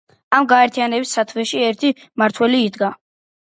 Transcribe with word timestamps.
ამ 0.37 0.45
გაერთიანების 0.51 1.11
სათავეში 1.17 1.63
ერთი 1.69 1.93
მმართველი 2.01 2.65
იდგა. 2.73 2.93